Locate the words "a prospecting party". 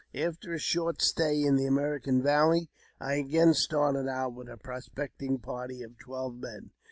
4.49-5.83